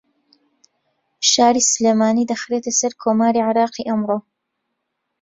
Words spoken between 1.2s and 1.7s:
شاری